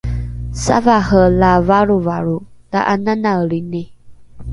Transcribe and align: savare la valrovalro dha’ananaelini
savare 0.63 1.23
la 1.41 1.51
valrovalro 1.67 2.37
dha’ananaelini 2.71 3.83